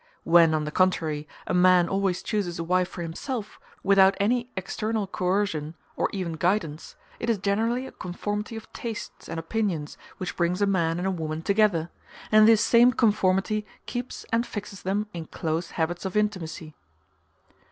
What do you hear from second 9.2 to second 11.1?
and opinions which brings a man and